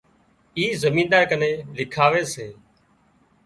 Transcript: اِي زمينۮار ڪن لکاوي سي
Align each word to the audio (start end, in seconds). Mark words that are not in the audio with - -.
اِي 0.57 0.65
زمينۮار 0.83 1.23
ڪن 1.31 1.41
لکاوي 1.77 2.23
سي 2.33 2.47